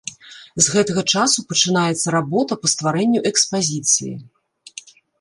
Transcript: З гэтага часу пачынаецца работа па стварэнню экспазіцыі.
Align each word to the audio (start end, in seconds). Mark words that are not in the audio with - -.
З 0.63 0.63
гэтага 0.75 1.03
часу 1.17 1.39
пачынаецца 1.51 2.07
работа 2.17 2.59
па 2.65 2.75
стварэнню 2.75 3.19
экспазіцыі. 3.35 4.13